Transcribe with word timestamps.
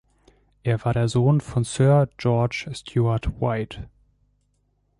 Er 0.63 0.83
war 0.83 0.93
der 0.93 1.07
Sohn 1.07 1.41
von 1.41 1.63
Sir 1.63 2.09
George 2.17 2.67
Stuart 2.73 3.39
White. 3.39 3.87